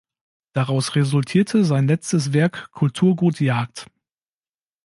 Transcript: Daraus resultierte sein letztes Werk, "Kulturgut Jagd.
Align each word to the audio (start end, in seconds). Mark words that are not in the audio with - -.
Daraus 0.53 0.95
resultierte 0.95 1.63
sein 1.63 1.85
letztes 1.87 2.33
Werk, 2.33 2.71
"Kulturgut 2.71 3.39
Jagd. 3.39 3.85